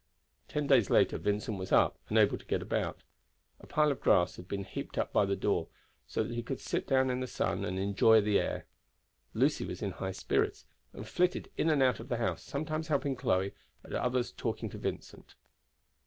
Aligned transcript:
Ten 0.47 0.65
days 0.65 0.89
later 0.89 1.19
Vincent 1.19 1.59
was 1.59 1.71
up, 1.71 1.99
and 2.09 2.17
able 2.17 2.39
to 2.39 2.45
get 2.47 2.63
about. 2.63 3.03
A 3.59 3.67
pile 3.67 3.91
of 3.91 4.01
grass 4.01 4.35
had 4.35 4.47
been 4.47 4.63
heaped 4.63 4.97
up 4.97 5.13
by 5.13 5.25
the 5.25 5.35
door, 5.35 5.67
so 6.07 6.23
that 6.23 6.33
he 6.33 6.41
could 6.41 6.59
sit 6.59 6.87
down 6.87 7.11
in 7.11 7.19
the 7.19 7.27
sun 7.27 7.63
and 7.63 7.77
enjoy 7.77 8.19
the 8.19 8.39
air. 8.39 8.65
Lucy 9.35 9.63
was 9.63 9.83
in 9.83 9.91
high 9.91 10.11
spirits, 10.13 10.65
and 10.91 11.07
flitted 11.07 11.51
in 11.55 11.69
and 11.69 11.83
out 11.83 11.99
of 11.99 12.09
the 12.09 12.17
house, 12.17 12.41
sometimes 12.41 12.87
helping 12.87 13.15
Chloe, 13.15 13.53
at 13.85 13.93
others 13.93 14.31
talking 14.31 14.69
to 14.71 14.79
Vincent. 14.79 15.35